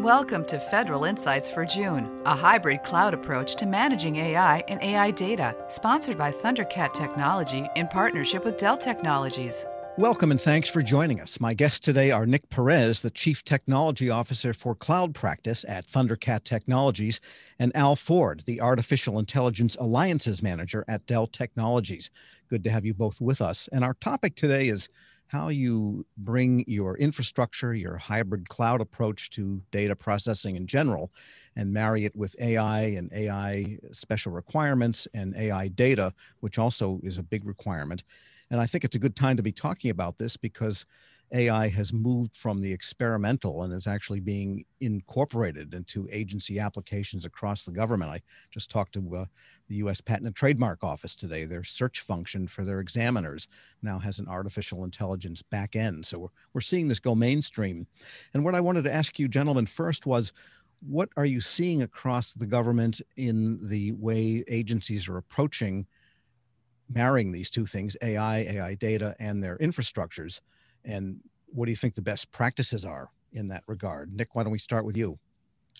[0.00, 5.10] Welcome to Federal Insights for June, a hybrid cloud approach to managing AI and AI
[5.10, 9.64] data, sponsored by Thundercat Technology in partnership with Dell Technologies.
[9.96, 11.40] Welcome and thanks for joining us.
[11.40, 16.44] My guests today are Nick Perez, the Chief Technology Officer for Cloud Practice at Thundercat
[16.44, 17.18] Technologies,
[17.58, 22.10] and Al Ford, the Artificial Intelligence Alliances Manager at Dell Technologies.
[22.50, 23.66] Good to have you both with us.
[23.72, 24.90] And our topic today is
[25.28, 31.10] how you bring your infrastructure, your hybrid cloud approach to data processing in general,
[31.56, 37.18] and marry it with AI and AI special requirements and AI data, which also is
[37.18, 38.04] a big requirement.
[38.50, 40.86] And I think it's a good time to be talking about this because
[41.32, 47.64] AI has moved from the experimental and is actually being incorporated into agency applications across
[47.64, 48.10] the government.
[48.10, 49.24] I just talked to uh,
[49.68, 51.44] the US Patent and Trademark Office today.
[51.44, 53.48] Their search function for their examiners
[53.82, 56.06] now has an artificial intelligence back end.
[56.06, 57.86] So we're, we're seeing this go mainstream.
[58.32, 60.32] And what I wanted to ask you, gentlemen, first was
[60.80, 65.86] what are you seeing across the government in the way agencies are approaching
[66.88, 70.40] marrying these two things AI, AI data, and their infrastructures.
[70.86, 74.14] And what do you think the best practices are in that regard?
[74.14, 75.18] Nick, why don't we start with you?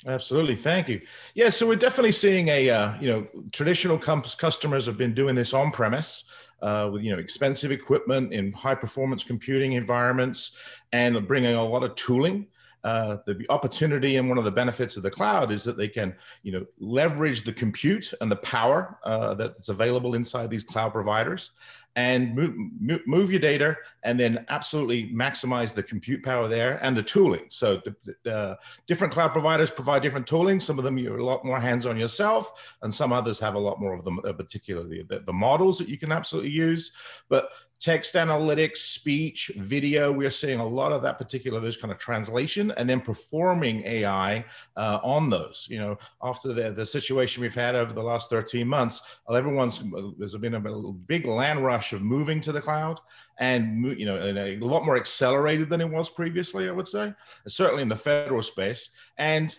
[0.06, 1.00] Absolutely, thank you.
[1.34, 5.54] Yeah, so we're definitely seeing a uh, you know traditional customers have been doing this
[5.54, 6.24] on premise
[6.60, 10.58] uh, with you know expensive equipment in high performance computing environments
[10.92, 12.46] and bringing a lot of tooling
[12.86, 16.16] uh, the opportunity and one of the benefits of the cloud is that they can,
[16.44, 21.50] you know, leverage the compute and the power uh, that's available inside these cloud providers,
[21.97, 22.55] and move,
[23.06, 27.47] move, your data and then absolutely maximize the compute power there and the tooling.
[27.48, 30.61] So the, the, different cloud providers provide different tooling.
[30.61, 33.80] Some of them you're a lot more hands-on yourself, and some others have a lot
[33.80, 36.92] more of them, uh, particularly the, the models that you can absolutely use.
[37.30, 40.11] But text analytics, speech, video.
[40.12, 44.44] We're seeing a lot of that particular those kind of translation, and then performing AI
[44.77, 45.67] uh, on those.
[45.70, 49.83] You know, after the the situation we've had over the last 13 months, everyone's
[50.19, 53.01] there's been a big land rush of moving to the cloud,
[53.39, 56.69] and you know, a lot more accelerated than it was previously.
[56.69, 57.13] I would say,
[57.47, 59.57] certainly in the federal space, and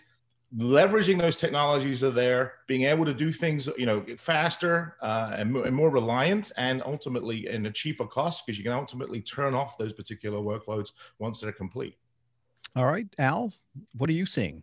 [0.56, 5.54] leveraging those technologies are there, being able to do things, you know, faster uh, and,
[5.56, 9.76] and, more reliant, and ultimately in a cheaper cost because you can ultimately turn off
[9.76, 11.96] those particular workloads once they're complete.
[12.76, 13.52] All right, Al,
[13.96, 14.62] what are you seeing?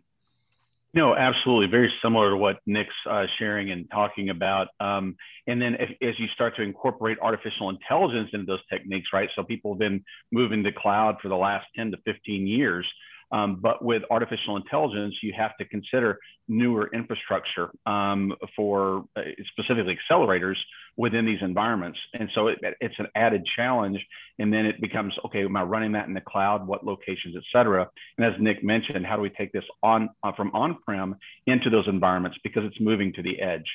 [0.96, 1.66] No, absolutely.
[1.66, 4.68] Very similar to what Nick's uh, sharing and talking about.
[4.80, 5.14] Um,
[5.46, 9.28] and then if, as you start to incorporate artificial intelligence into those techniques, right?
[9.36, 10.02] So people have been
[10.32, 12.86] moving to cloud for the last 10 to 15 years.
[13.32, 19.22] Um, but with artificial intelligence, you have to consider newer infrastructure um, for uh,
[19.52, 20.54] specifically accelerators
[20.96, 21.98] within these environments.
[22.14, 23.98] And so it, it's an added challenge.
[24.38, 26.66] And then it becomes, okay, am I running that in the cloud?
[26.66, 27.88] What locations, et cetera?
[28.16, 31.16] And as Nick mentioned, how do we take this on uh, from on-prem
[31.46, 33.66] into those environments because it's moving to the edge.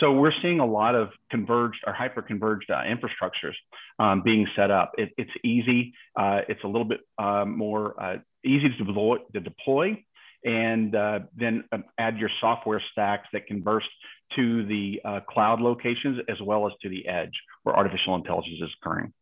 [0.00, 3.54] So we're seeing a lot of converged or hyper-converged uh, infrastructures
[3.98, 4.92] um, being set up.
[4.96, 5.94] It, it's easy.
[6.16, 10.04] Uh, it's a little bit uh, more uh, easy to deploy, to deploy
[10.44, 13.88] and uh, then um, add your software stacks that can burst
[14.36, 17.32] to the uh, cloud locations as well as to the edge
[17.62, 19.12] where artificial intelligence is occurring.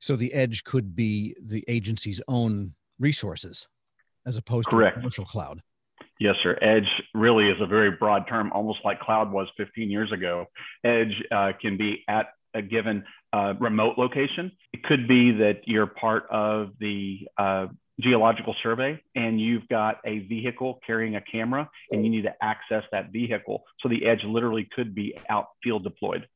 [0.00, 3.68] So the edge could be the agency's own resources
[4.26, 4.96] as opposed Correct.
[4.96, 5.62] to commercial cloud.
[6.18, 6.58] Yes, sir.
[6.60, 10.46] Edge really is a very broad term, almost like cloud was 15 years ago.
[10.84, 14.50] Edge uh, can be at a given uh, remote location.
[14.72, 17.66] It could be that you're part of the uh,
[18.00, 22.84] geological survey and you've got a vehicle carrying a camera and you need to access
[22.92, 23.64] that vehicle.
[23.80, 26.26] So the edge literally could be out field deployed.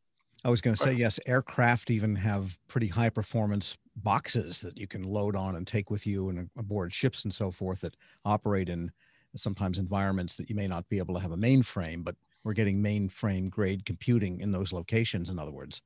[0.44, 4.88] I was going to say, yes, aircraft even have pretty high performance boxes that you
[4.88, 8.68] can load on and take with you and aboard ships and so forth that operate
[8.68, 8.90] in
[9.36, 12.82] sometimes environments that you may not be able to have a mainframe, but we're getting
[12.82, 15.80] mainframe grade computing in those locations, in other words.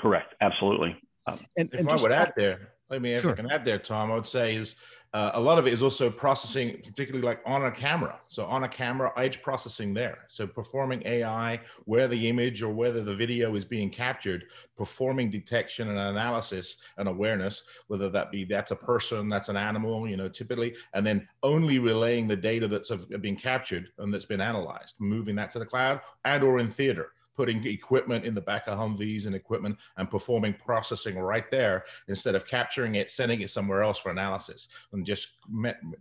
[0.00, 0.34] Correct.
[0.40, 0.96] Absolutely.
[1.26, 3.32] Um, and, if and I would add there, let me, if sure.
[3.32, 4.76] I can add there, Tom, I would say is
[5.14, 8.20] uh, a lot of it is also processing, particularly like on a camera.
[8.28, 10.18] So on a camera, edge processing there.
[10.28, 14.44] So performing AI, where the image or whether the video is being captured,
[14.76, 20.06] performing detection and analysis and awareness, whether that be that's a person, that's an animal,
[20.06, 24.42] you know, typically, and then only relaying the data that's been captured and that's been
[24.42, 28.66] analyzed, moving that to the cloud and or in theater putting equipment in the back
[28.66, 33.48] of Humvees and equipment and performing processing right there instead of capturing it, sending it
[33.48, 35.34] somewhere else for analysis, and just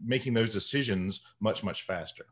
[0.04, 2.26] making those decisions much, much faster.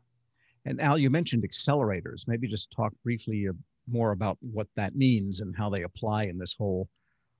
[0.64, 2.26] And Al, you mentioned accelerators.
[2.26, 3.52] Maybe just talk briefly uh,
[3.88, 6.88] more about what that means and how they apply in this whole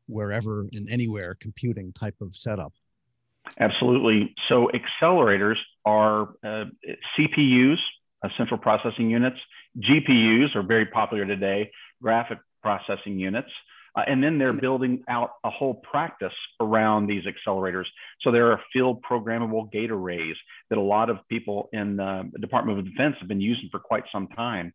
[0.06, 2.72] wherever and anywhere computing type of setup.
[3.58, 4.32] Absolutely.
[4.48, 6.66] So accelerators are uh,
[7.19, 7.78] CPUs,
[8.22, 9.38] uh, central processing units.
[9.78, 11.70] GPUs are very popular today,
[12.02, 13.50] graphic processing units.
[13.96, 17.87] Uh, and then they're building out a whole practice around these accelerators.
[18.20, 20.37] So there are field programmable gate arrays
[20.69, 24.05] that a lot of people in the Department of Defense have been using for quite
[24.12, 24.75] some time.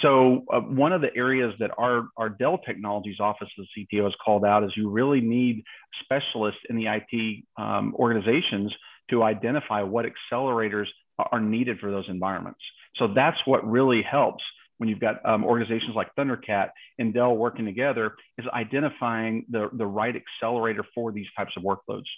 [0.00, 4.14] So uh, one of the areas that our, our Dell Technologies Office of CTO has
[4.24, 5.64] called out is you really need
[6.02, 8.74] specialists in the IT um, organizations
[9.10, 10.86] to identify what accelerators
[11.18, 12.60] are needed for those environments.
[12.96, 14.44] So that's what really helps
[14.78, 19.86] when you've got um, organizations like Thundercat and Dell working together is identifying the, the
[19.86, 22.08] right accelerator for these types of workloads.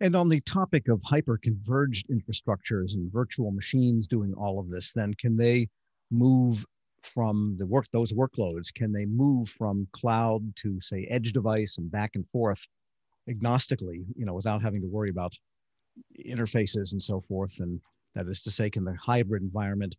[0.00, 5.12] And on the topic of hyper-converged infrastructures and virtual machines doing all of this, then
[5.14, 5.68] can they
[6.10, 6.64] move
[7.02, 8.72] from the work those workloads?
[8.72, 12.64] Can they move from cloud to say edge device and back and forth
[13.28, 15.32] agnostically, you know, without having to worry about
[16.24, 17.58] interfaces and so forth?
[17.58, 17.80] And
[18.14, 19.96] that is to say, can the hybrid environment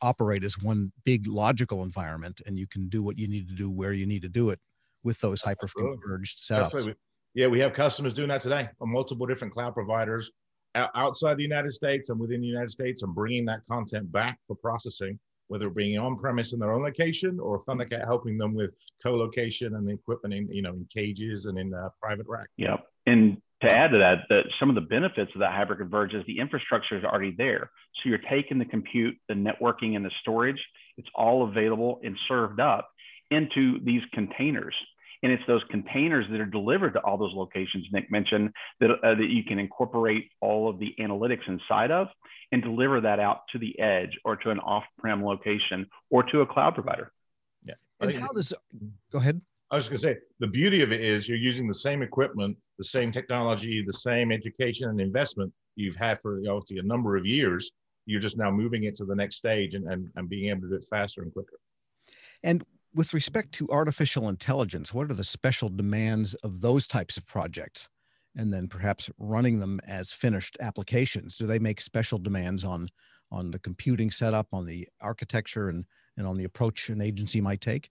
[0.00, 3.70] operate as one big logical environment and you can do what you need to do
[3.70, 4.58] where you need to do it
[5.02, 6.94] with those hyper converged setups.
[7.34, 10.30] Yeah, we have customers doing that today on multiple different cloud providers
[10.74, 14.56] outside the United States and within the United States and bringing that content back for
[14.56, 18.70] processing, whether it being on premise in their own location or Thundercat helping them with
[19.02, 22.48] co-location and equipment in, you know, in cages and in uh, private rack.
[22.56, 22.84] Yep.
[23.06, 26.26] And to add to that, that some of the benefits of that hybrid convergence, is
[26.26, 27.70] the infrastructure is already there.
[28.02, 30.62] So you're taking the compute, the networking, and the storage.
[30.96, 32.88] It's all available and served up
[33.30, 34.74] into these containers.
[35.22, 38.50] And it's those containers that are delivered to all those locations Nick mentioned
[38.80, 42.08] that, uh, that you can incorporate all of the analytics inside of
[42.52, 46.46] and deliver that out to the edge or to an off-prem location or to a
[46.46, 47.10] cloud provider.
[47.64, 47.74] Yeah.
[48.00, 48.52] And how does,
[49.10, 49.40] go ahead.
[49.70, 52.56] I was going to say the beauty of it is you're using the same equipment,
[52.78, 57.26] the same technology, the same education and investment you've had for obviously a number of
[57.26, 57.70] years.
[58.06, 60.68] You're just now moving it to the next stage and, and, and being able to
[60.68, 61.58] do it faster and quicker.
[62.42, 62.64] And
[62.94, 67.88] with respect to artificial intelligence, what are the special demands of those types of projects?
[68.36, 71.36] And then perhaps running them as finished applications.
[71.36, 72.88] Do they make special demands on
[73.30, 75.84] on the computing setup, on the architecture, and
[76.16, 77.90] and on the approach an agency might take?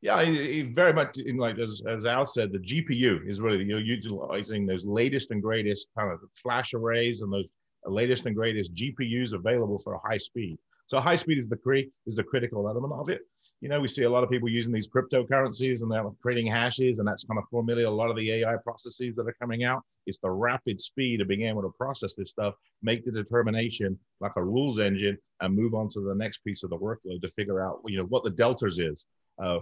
[0.00, 0.24] Yeah,
[0.72, 4.86] very much in like as, as Al said, the GPU is really you're utilizing those
[4.86, 7.52] latest and greatest kind of flash arrays and those
[7.84, 10.56] latest and greatest GPUs available for high speed.
[10.86, 13.22] So high speed is the cre- is the critical element of it.
[13.60, 17.00] You know, we see a lot of people using these cryptocurrencies and they're creating hashes,
[17.00, 19.82] and that's kind of formulating a lot of the AI processes that are coming out.
[20.06, 24.32] It's the rapid speed of being able to process this stuff, make the determination like
[24.36, 27.60] a rules engine, and move on to the next piece of the workload to figure
[27.60, 29.06] out, you know, what the deltas is
[29.42, 29.58] uh,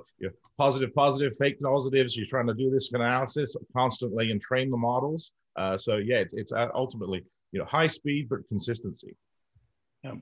[0.59, 2.17] positive, positive, fake positives.
[2.17, 5.33] You're trying to do this analysis constantly and train the models.
[5.57, 9.17] Uh, so yeah, it's, it's ultimately you know high speed but consistency.
[10.03, 10.15] Yeah.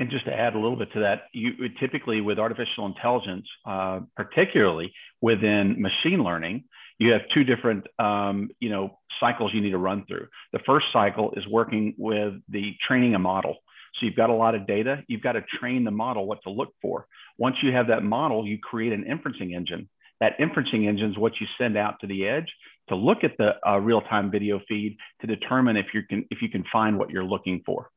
[0.00, 4.00] And just to add a little bit to that, you typically with artificial intelligence, uh,
[4.16, 6.64] particularly within machine learning,
[6.98, 10.28] you have two different um, you know cycles you need to run through.
[10.52, 13.56] The first cycle is working with the training a model.
[13.94, 15.02] So you've got a lot of data.
[15.08, 17.06] You've got to train the model what to look for.
[17.38, 19.88] Once you have that model, you create an inferencing engine.
[20.20, 22.52] That inferencing engine is what you send out to the edge
[22.88, 26.48] to look at the uh, real-time video feed to determine if you can if you
[26.48, 27.90] can find what you're looking for.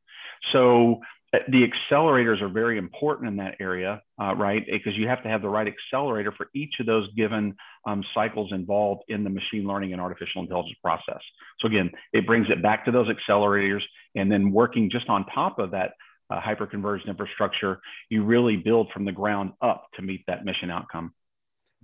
[0.52, 1.00] So
[1.48, 4.64] the accelerators are very important in that area, uh, right?
[4.70, 7.54] Because you have to have the right accelerator for each of those given
[7.86, 11.20] um, cycles involved in the machine learning and artificial intelligence process.
[11.60, 13.80] So again, it brings it back to those accelerators,
[14.14, 15.92] and then working just on top of that
[16.28, 21.14] uh, hyperconverged infrastructure, you really build from the ground up to meet that mission outcome.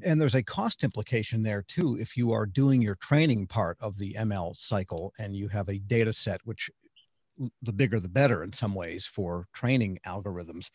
[0.03, 1.97] And there's a cost implication there too.
[1.99, 5.79] If you are doing your training part of the ML cycle and you have a
[5.79, 6.71] data set which
[7.63, 10.71] the bigger the better in some ways for training algorithms.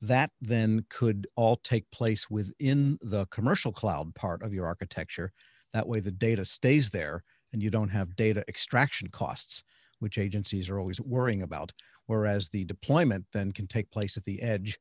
[0.00, 5.32] That then could all take place within the commercial cloud part of your architecture.
[5.72, 9.64] That way the data stays there and you don't have data extraction costs
[10.00, 11.72] which agencies are always worrying about.
[12.06, 14.78] Whereas the deployment then can take place at the edge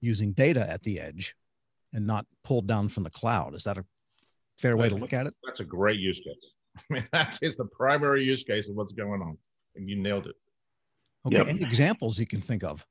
[0.00, 1.34] using data at the edge
[1.92, 3.54] and not pulled down from the cloud.
[3.54, 3.84] Is that a
[4.58, 5.34] fair way to look at it?
[5.44, 6.52] that's a great use case.
[6.78, 9.36] I mean that is the primary use case of what's going on
[9.76, 10.36] and you nailed it
[11.26, 11.36] Okay.
[11.36, 11.46] Yep.
[11.46, 12.84] Any examples you can think of?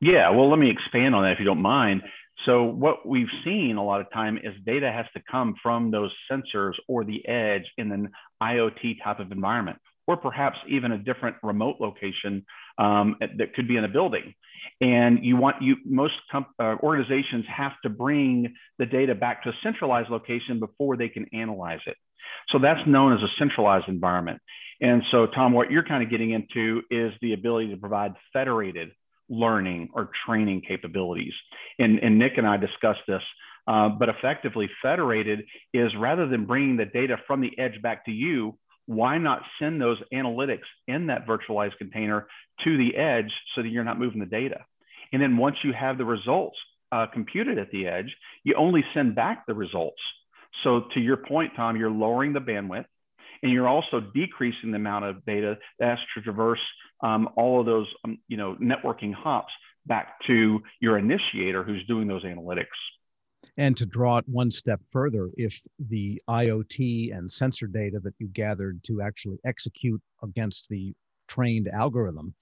[0.00, 0.30] Yeah.
[0.30, 2.02] Well, let me expand on that if you don't mind.
[2.44, 6.12] So what we've seen a lot of time is data has to come from those
[6.30, 8.10] sensors or the edge in an
[8.42, 12.44] IoT type of environment, or perhaps even a different remote location
[12.78, 14.34] um, that could be in a building.
[14.80, 19.50] And you want you most comp- uh, organizations have to bring the data back to
[19.50, 21.96] a centralized location before they can analyze it.
[22.48, 24.40] So that's known as a centralized environment.
[24.80, 28.90] And so, Tom, what you're kind of getting into is the ability to provide federated
[29.28, 31.32] learning or training capabilities.
[31.78, 33.22] And, and Nick and I discussed this,
[33.66, 38.12] uh, but effectively, federated is rather than bringing the data from the edge back to
[38.12, 42.28] you, why not send those analytics in that virtualized container
[42.62, 44.64] to the edge so that you're not moving the data?
[45.12, 46.56] And then once you have the results
[46.92, 50.00] uh, computed at the edge, you only send back the results.
[50.64, 52.86] So to your point, Tom, you're lowering the bandwidth
[53.42, 56.60] and you're also decreasing the amount of data that has to traverse
[57.02, 59.52] um, all of those, um, you know, networking hops
[59.86, 62.66] back to your initiator who's doing those analytics.
[63.56, 68.28] And to draw it one step further, if the IoT and sensor data that you
[68.28, 70.94] gathered to actually execute against the
[71.28, 72.34] trained algorithm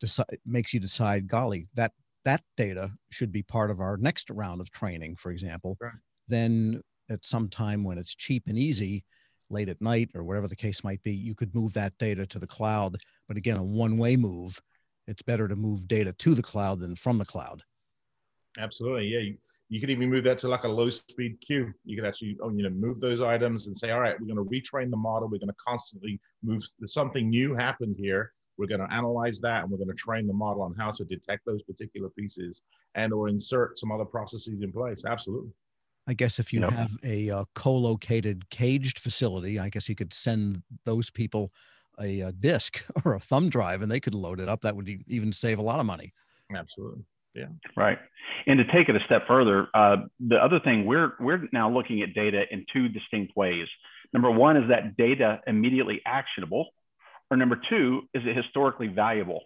[0.00, 1.92] decide, makes you decide, golly, that
[2.24, 5.92] that data should be part of our next round of training, for example, right.
[6.28, 9.04] then at some time when it's cheap and easy,
[9.50, 12.38] late at night or whatever the case might be, you could move that data to
[12.38, 12.96] the cloud.
[13.28, 14.60] But again, a one way move.
[15.06, 17.62] It's better to move data to the cloud than from the cloud.
[18.58, 19.06] Absolutely.
[19.06, 19.20] Yeah.
[19.20, 19.36] You,
[19.68, 21.72] you could even move that to like a low speed queue.
[21.84, 24.44] You could actually, oh, you know, move those items and say, all right, we're going
[24.44, 25.28] to retrain the model.
[25.28, 26.62] We're going to constantly move.
[26.84, 28.32] Something new happened here.
[28.56, 31.04] We're going to analyze that and we're going to train the model on how to
[31.04, 32.62] detect those particular pieces
[32.94, 35.04] and or insert some other processes in place.
[35.04, 35.50] Absolutely.
[36.06, 36.70] I guess if you yep.
[36.70, 41.52] have a uh, co-located caged facility, I guess you could send those people
[42.00, 44.60] a, a, disk or a thumb drive, and they could load it up.
[44.62, 46.12] That would even save a lot of money.
[46.54, 47.04] Absolutely.
[47.34, 47.46] Yeah.
[47.76, 47.98] Right.
[48.46, 52.02] And to take it a step further, uh, the other thing we're we're now looking
[52.02, 53.66] at data in two distinct ways.
[54.12, 56.68] Number one is that data immediately actionable,
[57.30, 59.40] or number two is it historically valuable.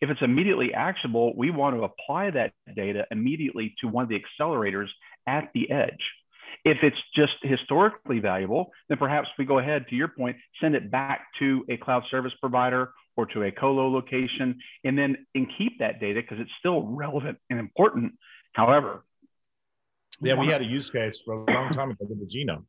[0.00, 4.20] If it's immediately actionable, we want to apply that data immediately to one of the
[4.20, 4.88] accelerators
[5.26, 6.02] at the edge.
[6.64, 10.90] If it's just historically valuable, then perhaps we go ahead, to your point, send it
[10.90, 15.78] back to a cloud service provider or to a colo location, and then and keep
[15.80, 18.12] that data because it's still relevant and important.
[18.52, 19.04] However,
[20.20, 22.64] yeah, we had a use case for a long time ago with the genome.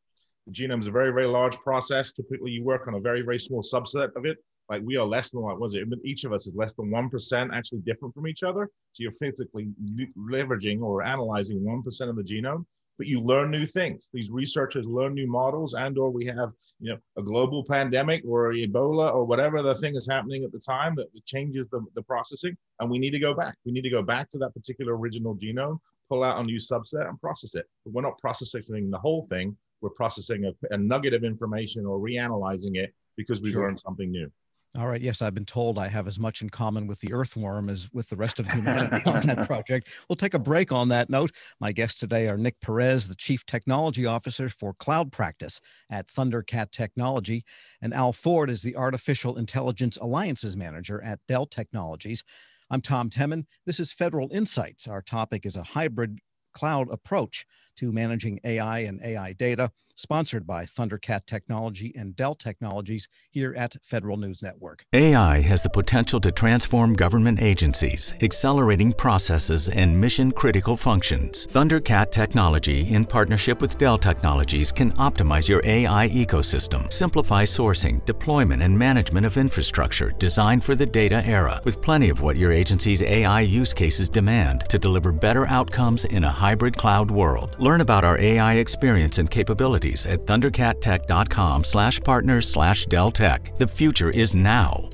[0.48, 2.12] The genome is a very, very large process.
[2.12, 4.38] Typically, you work on a very, very small subset of it.
[4.70, 5.88] Like we are less than what was it?
[6.03, 8.70] Each of us is less than one percent actually different from each other.
[8.93, 9.70] So you're physically
[10.17, 12.65] leveraging or analyzing one percent of the genome
[12.98, 14.10] but you learn new things.
[14.13, 18.53] These researchers learn new models, and or we have you know a global pandemic or
[18.53, 22.55] Ebola or whatever the thing is happening at the time that changes the, the processing,
[22.79, 23.55] and we need to go back.
[23.65, 25.79] We need to go back to that particular original genome,
[26.10, 27.65] pull out a new subset, and process it.
[27.84, 29.58] But we're not processing the whole thing.
[29.82, 33.63] We're processing a, a nugget of information or reanalyzing it because we've sure.
[33.63, 34.32] learned something new.
[34.75, 35.01] All right.
[35.01, 38.10] Yes, I've been told I have as much in common with the earthworm as with
[38.10, 39.89] the rest of humanity on that project.
[40.10, 41.32] We'll take a break on that note.
[41.60, 45.62] My guests today are Nick Perez, the Chief Technology Officer for Cloud Practice
[45.92, 47.46] at Thundercat Technology,
[47.84, 52.24] and Al Ford is the Artificial Intelligence Alliances Manager at Dell Technologies.
[52.72, 53.46] I'm Tom Temin.
[53.68, 54.88] This is Federal Insights.
[54.88, 56.18] Our topic is a hybrid
[56.56, 57.46] cloud approach
[57.77, 63.75] to managing AI and AI data sponsored by Thundercat Technology and Dell Technologies here at
[63.84, 64.86] Federal News Network.
[64.94, 71.48] AI has the potential to transform government agencies, accelerating processes and mission critical functions.
[71.48, 78.62] Thundercat Technology, in partnership with Dell Technologies, can optimize your AI ecosystem, simplify sourcing, deployment,
[78.62, 83.01] and management of infrastructure designed for the data era, with plenty of what your agency's
[83.03, 87.56] AI use cases demand to deliver better outcomes in a hybrid cloud world.
[87.63, 93.58] Learn about our AI experience and capabilities at thundercattech.com slash partners slash Dell Tech.
[93.58, 94.89] The future is now.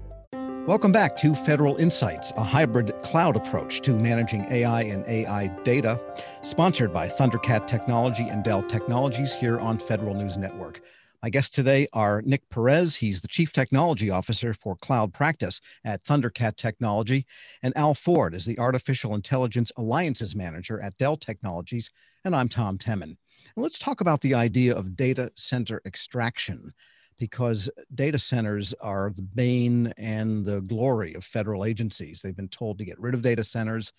[0.67, 5.99] Welcome back to Federal Insights, a hybrid cloud approach to managing AI and AI data,
[6.43, 10.79] sponsored by Thundercat Technology and Dell Technologies here on Federal News Network.
[11.23, 12.95] My guests today are Nick Perez.
[12.95, 17.25] He's the Chief Technology Officer for Cloud Practice at Thundercat Technology,
[17.63, 21.89] and Al Ford is the Artificial Intelligence Alliances Manager at Dell Technologies.
[22.25, 23.15] And I'm Tom Temin.
[23.55, 26.73] Let's talk about the idea of data center extraction
[27.17, 32.21] because data centers are the bane and the glory of federal agencies.
[32.21, 33.93] They've been told to get rid of data centers,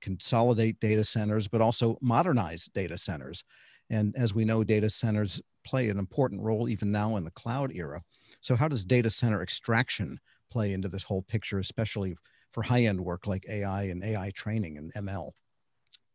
[0.00, 3.44] consolidate data centers, but also modernize data centers.
[3.90, 7.72] And as we know, data centers play an important role even now in the cloud
[7.74, 8.02] era.
[8.40, 10.18] So, how does data center extraction
[10.50, 12.16] play into this whole picture, especially
[12.52, 15.32] for high end work like AI and AI training and ML?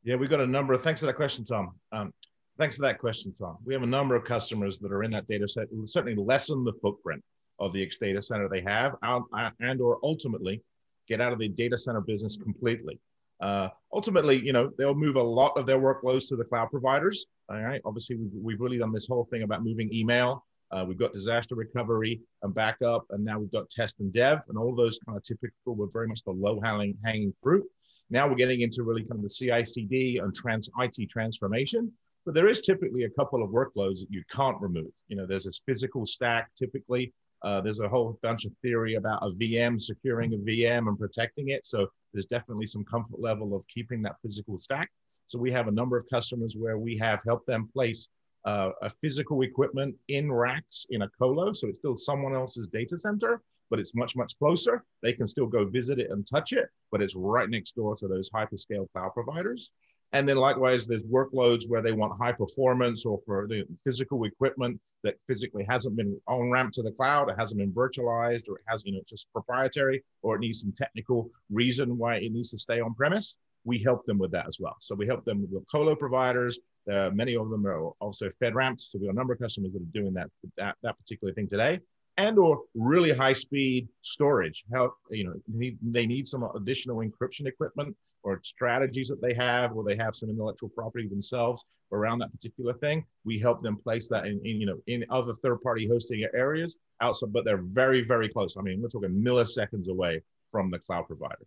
[0.04, 1.76] Yeah, we've got a number of thanks for that question, Tom.
[1.92, 2.14] Um,
[2.58, 3.58] Thanks for that question, Tom.
[3.66, 6.74] We have a number of customers that are in that data set certainly lessen the
[6.74, 7.24] footprint
[7.60, 10.62] of the X data center they have and or ultimately
[11.08, 13.00] get out of the data center business completely.
[13.42, 17.26] Uh, ultimately, you know, they'll move a lot of their workloads to the cloud providers.
[17.50, 17.82] All right.
[17.84, 21.56] Obviously, we've, we've really done this whole thing about moving email Uh, we've got disaster
[21.56, 25.24] recovery and backup, and now we've got test and dev, and all those kind of
[25.24, 27.66] typical were very much the low hanging fruit.
[28.12, 31.92] Now we're getting into really kind of the CI/CD and trans IT transformation.
[32.26, 34.92] But there is typically a couple of workloads that you can't remove.
[35.08, 37.14] You know, there's this physical stack typically.
[37.44, 41.50] Uh, there's a whole bunch of theory about a VM securing a VM and protecting
[41.50, 41.66] it.
[41.66, 44.92] So there's definitely some comfort level of keeping that physical stack.
[45.26, 48.10] So we have a number of customers where we have helped them place
[48.46, 51.54] uh, a physical equipment in racks in a colo.
[51.54, 54.84] So it's still someone else's data center, but it's much, much closer.
[55.02, 58.08] They can still go visit it and touch it, but it's right next door to
[58.08, 59.72] those hyperscale cloud providers.
[60.14, 64.80] And then likewise, there's workloads where they want high performance or for the physical equipment
[65.04, 68.66] that physically hasn't been on ramp to the cloud, it hasn't been virtualized, or it
[68.68, 72.52] has, you know, it's just proprietary, or it needs some technical reason why it needs
[72.52, 73.38] to stay on premise.
[73.64, 74.76] We help them with that as well.
[74.80, 76.60] So we help them with colo providers.
[76.92, 78.80] Uh, many of them are also FedRAMP.
[78.80, 81.48] So we have a number of customers that are doing that, that, that particular thing
[81.48, 81.80] today
[82.18, 87.46] and or really high speed storage how you know need, they need some additional encryption
[87.46, 92.32] equipment or strategies that they have or they have some intellectual property themselves around that
[92.32, 95.88] particular thing we help them place that in, in you know in other third party
[95.88, 100.70] hosting areas outside but they're very very close i mean we're talking milliseconds away from
[100.70, 101.46] the cloud provider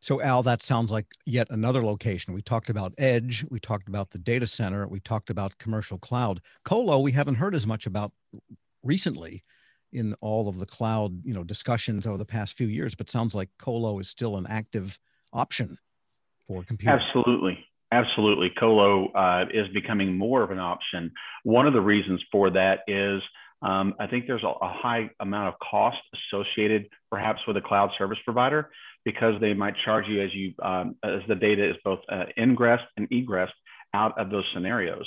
[0.00, 2.32] so, Al, that sounds like yet another location.
[2.32, 6.40] We talked about edge, we talked about the data center, we talked about commercial cloud.
[6.64, 8.12] Colo, we haven't heard as much about
[8.82, 9.44] recently
[9.92, 13.34] in all of the cloud you know discussions over the past few years but sounds
[13.34, 14.98] like colo is still an active
[15.32, 15.76] option
[16.46, 16.98] for computing.
[16.98, 17.58] Absolutely.
[17.92, 18.50] Absolutely.
[18.58, 21.10] Colo uh, is becoming more of an option.
[21.42, 23.20] One of the reasons for that is
[23.62, 27.90] um, i think there's a, a, high amount of cost associated perhaps with a cloud
[27.98, 28.70] service provider
[29.04, 32.84] because they might charge you as you um, as the data is both uh, ingressed
[32.96, 33.48] and egressed
[33.94, 35.06] out of those scenarios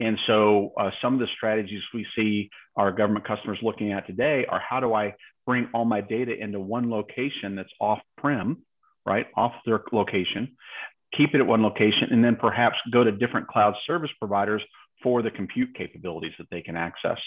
[0.00, 4.46] and so uh, some of the strategies we see our government customers looking at today
[4.48, 5.14] are how do I
[5.46, 8.58] bring all my data into one location that's off prem,
[9.06, 10.56] right, off their location,
[11.16, 14.62] keep it at one location, and then perhaps go to different cloud service providers
[15.02, 17.18] for the compute capabilities that they can access.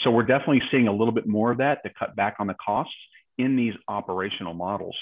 [0.00, 2.56] So we're definitely seeing a little bit more of that to cut back on the
[2.64, 2.94] costs
[3.38, 4.96] in these operational models.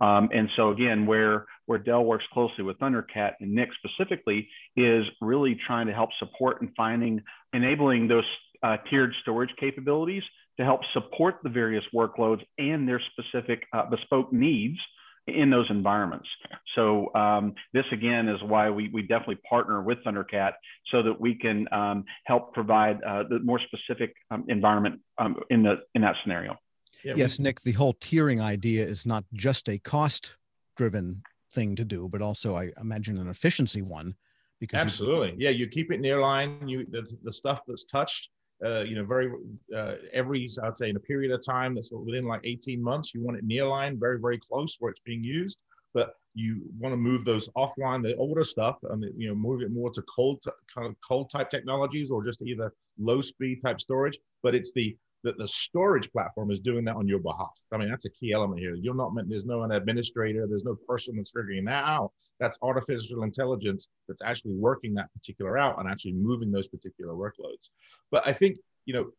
[0.00, 5.04] Um, and so again, where where Dell works closely with Thundercat and Nick specifically is
[5.20, 8.24] really trying to help support and finding enabling those
[8.62, 10.22] uh, tiered storage capabilities
[10.58, 14.78] to help support the various workloads and their specific uh, bespoke needs
[15.26, 16.28] in those environments.
[16.74, 20.52] So um, this again is why we, we definitely partner with Thundercat
[20.90, 25.62] so that we can um, help provide uh, the more specific um, environment um, in
[25.62, 26.56] the in that scenario.
[27.04, 30.36] Yeah, yes, we, Nick, the whole tiering idea is not just a cost
[30.76, 31.22] driven
[31.52, 34.14] thing to do, but also I imagine an efficiency one.
[34.60, 36.68] Because absolutely, yeah, you keep it near line.
[36.68, 38.28] You the, the stuff that's touched,
[38.64, 39.32] uh, you know, very
[39.74, 43.22] uh, every I'd say in a period of time that's within like 18 months, you
[43.22, 45.58] want it near line, very very close where it's being used.
[45.94, 49.72] But you want to move those offline, the older stuff, and you know, move it
[49.72, 54.18] more to cold kind of cold type technologies or just either low speed type storage.
[54.42, 57.60] But it's the that the storage platform is doing that on your behalf.
[57.72, 58.74] I mean, that's a key element here.
[58.74, 62.12] You're not there's no an administrator, there's no person that's figuring that out.
[62.38, 67.70] That's artificial intelligence that's actually working that particular out and actually moving those particular workloads.
[68.10, 69.10] But I think, you know,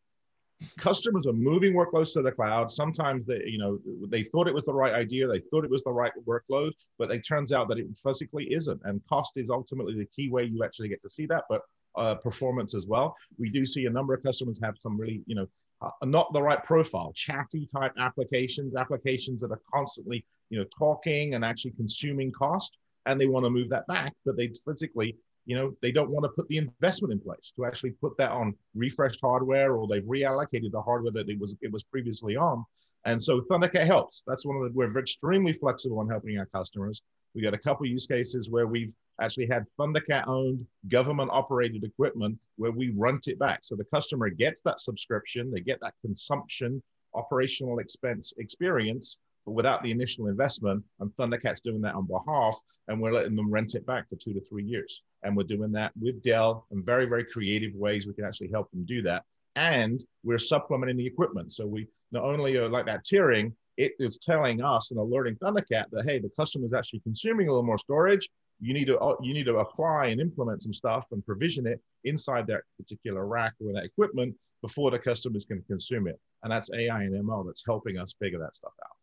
[0.78, 2.70] customers are moving workloads to the cloud.
[2.70, 5.84] Sometimes they, you know, they thought it was the right idea, they thought it was
[5.84, 8.80] the right workload, but it turns out that it physically isn't.
[8.86, 11.44] And cost is ultimately the key way you actually get to see that.
[11.50, 11.62] But
[11.98, 13.16] uh, performance as well.
[13.38, 15.48] We do see a number of customers have some really, you know,
[15.82, 21.34] uh, not the right profile, chatty type applications, applications that are constantly, you know, talking
[21.34, 25.16] and actually consuming cost, and they want to move that back, but they physically,
[25.46, 28.32] you know, they don't want to put the investment in place to actually put that
[28.32, 32.64] on refreshed hardware, or they've reallocated the hardware that it was it was previously on.
[33.06, 34.24] And so Thundercat helps.
[34.28, 37.02] That's one of the we're extremely flexible in helping our customers.
[37.34, 42.38] We got a couple use cases where we've actually had Thundercat owned government operated equipment
[42.58, 43.60] where we rent it back.
[43.64, 46.82] So the customer gets that subscription, they get that consumption,
[47.14, 50.84] operational expense experience, but without the initial investment.
[51.00, 54.34] And Thundercat's doing that on behalf, and we're letting them rent it back for two
[54.34, 55.02] to three years.
[55.24, 58.06] And we're doing that with Dell in very, very creative ways.
[58.06, 59.24] We can actually help them do that.
[59.56, 61.52] And we're supplementing the equipment.
[61.52, 65.86] So we not only are like that tiering, it is telling us and alerting Thundercat
[65.92, 68.30] that hey, the customer is actually consuming a little more storage.
[68.60, 71.82] You need to uh, you need to apply and implement some stuff and provision it
[72.04, 76.20] inside that particular rack or that equipment before the customers can consume it.
[76.44, 78.96] And that's AI and ML that's helping us figure that stuff out.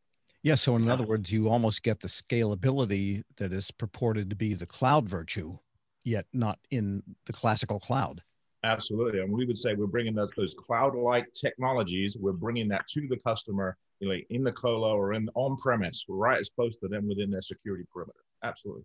[0.42, 0.54] Yeah.
[0.54, 4.66] So in other words, you almost get the scalability that is purported to be the
[4.66, 5.58] cloud virtue,
[6.04, 8.22] yet not in the classical cloud.
[8.64, 12.16] Absolutely, and we would say we're bringing those those cloud-like technologies.
[12.18, 16.40] We're bringing that to the customer, you know, in the colo or in on-premise, right
[16.40, 18.18] as close to them within their security perimeter.
[18.42, 18.82] Absolutely.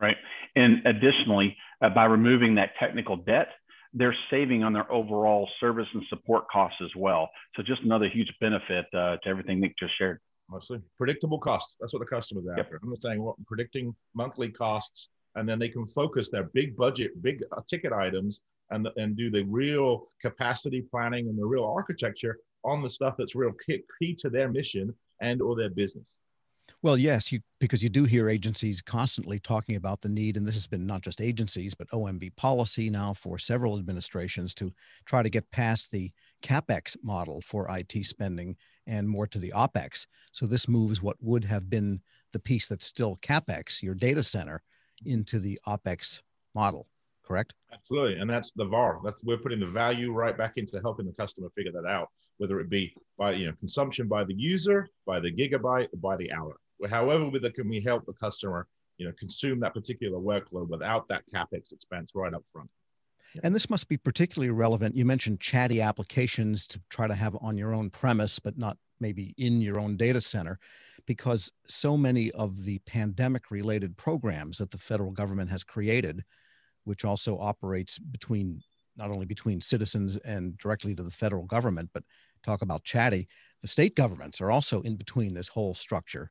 [0.00, 0.16] Right,
[0.56, 3.48] and additionally, uh, by removing that technical debt,
[3.92, 7.28] they're saving on their overall service and support costs as well.
[7.56, 10.20] So just another huge benefit uh, to everything Nick just shared.
[10.50, 11.76] Mostly predictable costs.
[11.78, 12.74] That's what the customer's after.
[12.74, 12.82] Yep.
[12.82, 17.42] I'm saying what predicting monthly costs, and then they can focus their big budget, big
[17.52, 22.82] uh, ticket items and, and do the real capacity planning and the real architecture on
[22.82, 26.06] the stuff that's real key, key to their mission and or their business.
[26.82, 30.54] Well, yes, you because you do hear agencies constantly talking about the need, and this
[30.54, 34.72] has been not just agencies, but OMB policy now for several administrations to
[35.04, 38.54] try to get past the capex model for IT spending
[38.86, 40.06] and more to the opex.
[40.30, 42.00] So this moves what would have been
[42.32, 44.62] the piece that's still capex, your data center,
[45.04, 46.20] into the opex
[46.54, 46.86] model
[47.28, 47.54] correct?
[47.72, 49.00] Absolutely, and that's the VAR.
[49.04, 52.58] That's we're putting the value right back into helping the customer figure that out, whether
[52.60, 56.32] it be by you know consumption by the user, by the gigabyte, or by the
[56.32, 56.56] hour.
[56.88, 61.06] However, with it can we help the customer you know consume that particular workload without
[61.08, 62.70] that capex expense right up front.
[63.42, 64.96] And this must be particularly relevant.
[64.96, 69.34] You mentioned chatty applications to try to have on your own premise, but not maybe
[69.36, 70.58] in your own data center,
[71.06, 76.24] because so many of the pandemic related programs that the federal government has created
[76.88, 78.62] which also operates between
[78.96, 82.02] not only between citizens and directly to the federal government, but
[82.42, 83.28] talk about chatty.
[83.60, 86.30] The state governments are also in between this whole structure.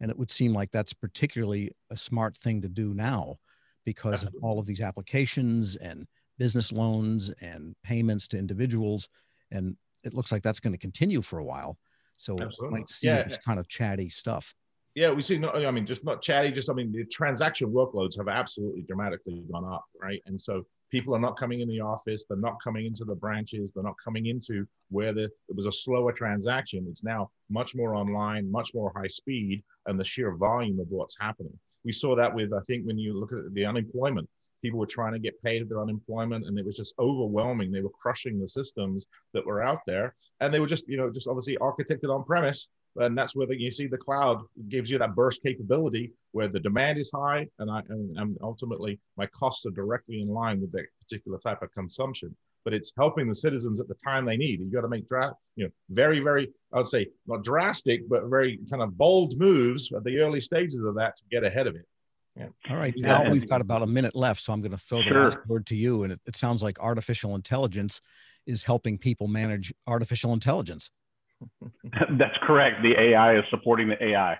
[0.00, 3.36] And it would seem like that's particularly a smart thing to do now
[3.84, 6.06] because of all of these applications and
[6.38, 9.08] business loans and payments to individuals.
[9.50, 11.78] And it looks like that's going to continue for a while.
[12.16, 12.78] So Absolutely.
[12.78, 13.24] might see yeah.
[13.24, 14.54] this kind of chatty stuff
[14.96, 15.36] yeah, we see.
[15.36, 16.50] Not, I mean, just not chatty.
[16.50, 20.22] Just I mean, the transaction workloads have absolutely dramatically gone up, right?
[20.24, 22.24] And so people are not coming in the office.
[22.24, 23.72] They're not coming into the branches.
[23.72, 26.86] They're not coming into where the, it was a slower transaction.
[26.88, 31.16] It's now much more online, much more high speed, and the sheer volume of what's
[31.20, 31.52] happening.
[31.84, 34.30] We saw that with I think when you look at the unemployment,
[34.62, 37.70] people were trying to get paid their unemployment, and it was just overwhelming.
[37.70, 41.10] They were crushing the systems that were out there, and they were just you know
[41.10, 44.98] just obviously architected on premise and that's where the, you see the cloud gives you
[44.98, 49.66] that burst capability where the demand is high and I and, and ultimately my costs
[49.66, 52.34] are directly in line with that particular type of consumption.
[52.64, 54.58] But it's helping the citizens at the time they need.
[54.58, 58.58] You got to make dra- you know very very I'd say not drastic but very
[58.70, 61.86] kind of bold moves at the early stages of that to get ahead of it.
[62.36, 62.48] Yeah.
[62.68, 65.10] All right, Al, we've got about a minute left, so I'm going to throw the
[65.10, 66.02] last word to you.
[66.02, 68.02] And it, it sounds like artificial intelligence
[68.46, 70.90] is helping people manage artificial intelligence.
[72.18, 72.82] That's correct.
[72.82, 74.38] The AI is supporting the AI.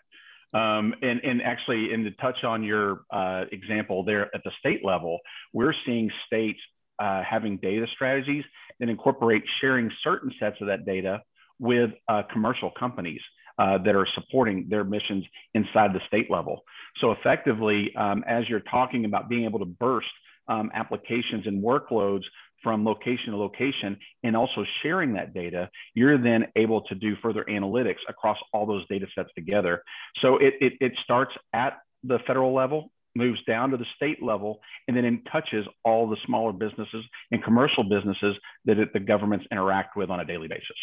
[0.55, 4.85] Um, and, and actually, in to touch on your uh, example there at the state
[4.85, 5.19] level,
[5.53, 6.59] we're seeing states
[6.99, 8.45] uh, having data strategies
[8.81, 11.21] that incorporate sharing certain sets of that data
[11.59, 13.21] with uh, commercial companies
[13.59, 16.63] uh, that are supporting their missions inside the state level.
[17.01, 20.09] So, effectively, um, as you're talking about being able to burst
[20.49, 22.23] um, applications and workloads
[22.67, 27.45] from location to location and also sharing that data, you're then able to do further
[27.49, 29.85] analytics across all those data sets together.
[30.21, 34.59] So it, it, it starts at the federal level, moves down to the state level,
[34.89, 39.47] and then it touches all the smaller businesses and commercial businesses that it, the governments
[39.53, 40.77] interact with on a daily basis.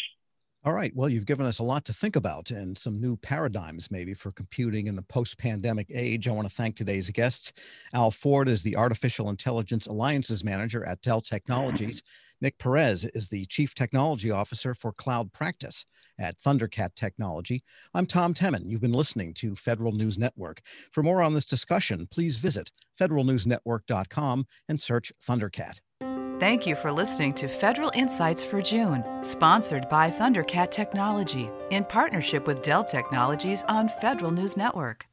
[0.64, 0.96] All right.
[0.96, 4.32] Well, you've given us a lot to think about and some new paradigms maybe for
[4.32, 6.26] computing in the post pandemic age.
[6.26, 7.52] I want to thank today's guests.
[7.92, 12.02] Al Ford is the Artificial Intelligence Alliances Manager at Dell Technologies.
[12.40, 15.84] Nick Perez is the Chief Technology Officer for Cloud Practice
[16.18, 17.62] at Thundercat Technology.
[17.92, 18.62] I'm Tom Temin.
[18.64, 20.62] You've been listening to Federal News Network.
[20.92, 25.80] For more on this discussion, please visit federalnewsnetwork.com and search Thundercat.
[26.40, 32.44] Thank you for listening to Federal Insights for June, sponsored by Thundercat Technology in partnership
[32.48, 35.06] with Dell Technologies on Federal News Network.